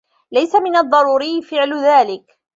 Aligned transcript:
ليس 0.31 0.55
من 0.55 0.75
الضروري 0.75 1.41
فعل 1.41 1.73
ذلك. 1.83 2.25